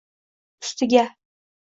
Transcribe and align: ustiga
ustiga 0.63 1.05